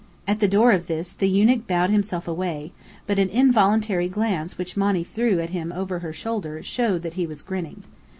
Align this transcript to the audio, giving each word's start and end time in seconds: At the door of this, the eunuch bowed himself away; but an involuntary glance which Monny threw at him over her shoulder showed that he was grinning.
At 0.27 0.39
the 0.39 0.47
door 0.47 0.71
of 0.71 0.87
this, 0.87 1.13
the 1.13 1.29
eunuch 1.29 1.67
bowed 1.67 1.91
himself 1.91 2.27
away; 2.27 2.71
but 3.05 3.19
an 3.19 3.29
involuntary 3.29 4.07
glance 4.07 4.57
which 4.57 4.75
Monny 4.75 5.03
threw 5.03 5.37
at 5.39 5.51
him 5.51 5.71
over 5.71 5.99
her 5.99 6.11
shoulder 6.11 6.63
showed 6.63 7.03
that 7.03 7.13
he 7.13 7.27
was 7.27 7.43
grinning. 7.43 7.83